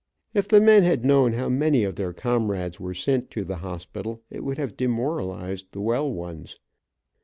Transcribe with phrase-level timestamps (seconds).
[0.33, 4.23] If the men had known how many of their comrades were sent to the hospital,
[4.31, 6.57] it would have demoralized the well ones.